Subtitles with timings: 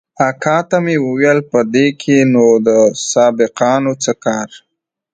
[0.29, 2.69] اکا ته مې وويل په دې کښې نو د
[3.11, 4.49] سبقانو څه کار.